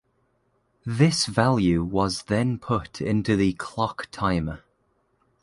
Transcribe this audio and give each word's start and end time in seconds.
This 0.83 1.27
value 1.27 1.83
was 1.83 2.23
then 2.23 2.57
put 2.57 3.01
into 3.01 3.35
the 3.35 3.53
clock 3.53 4.07
timer. 4.09 4.63